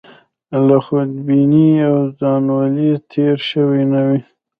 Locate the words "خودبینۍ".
0.85-1.69